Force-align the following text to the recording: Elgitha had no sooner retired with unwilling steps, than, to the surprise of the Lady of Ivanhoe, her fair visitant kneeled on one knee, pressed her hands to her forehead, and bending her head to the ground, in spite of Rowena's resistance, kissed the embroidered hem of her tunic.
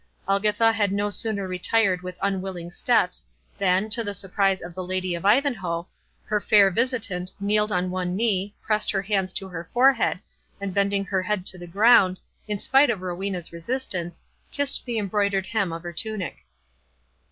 Elgitha 0.27 0.71
had 0.73 0.91
no 0.91 1.11
sooner 1.11 1.47
retired 1.47 2.01
with 2.01 2.17
unwilling 2.23 2.71
steps, 2.71 3.23
than, 3.59 3.87
to 3.91 4.03
the 4.03 4.15
surprise 4.15 4.59
of 4.59 4.73
the 4.73 4.83
Lady 4.83 5.13
of 5.13 5.25
Ivanhoe, 5.25 5.87
her 6.25 6.41
fair 6.41 6.71
visitant 6.71 7.31
kneeled 7.39 7.71
on 7.71 7.91
one 7.91 8.15
knee, 8.15 8.55
pressed 8.63 8.89
her 8.89 9.03
hands 9.03 9.31
to 9.33 9.47
her 9.49 9.69
forehead, 9.71 10.19
and 10.59 10.73
bending 10.73 11.05
her 11.05 11.21
head 11.21 11.45
to 11.45 11.57
the 11.59 11.67
ground, 11.67 12.17
in 12.47 12.57
spite 12.57 12.89
of 12.89 13.03
Rowena's 13.03 13.53
resistance, 13.53 14.23
kissed 14.49 14.87
the 14.87 14.97
embroidered 14.97 15.45
hem 15.45 15.71
of 15.71 15.83
her 15.83 15.93
tunic. 15.93 16.47